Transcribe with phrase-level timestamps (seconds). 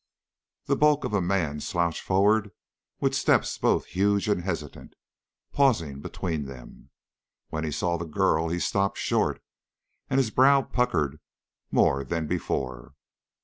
[0.65, 2.49] This bulk of a man slouched forward
[2.99, 4.95] with steps both huge and hesitant,
[5.53, 6.89] pausing between them.
[7.49, 9.43] When he saw the girl he stopped short,
[10.09, 11.19] and his brow puckered
[11.69, 12.95] more than before.